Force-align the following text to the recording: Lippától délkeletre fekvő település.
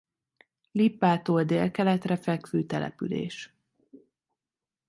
Lippától 0.71 1.43
délkeletre 1.43 2.15
fekvő 2.15 2.63
település. 2.65 3.53